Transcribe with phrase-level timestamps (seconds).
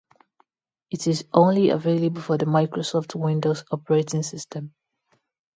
[0.89, 4.73] It is only available for the Microsoft Windows operating system.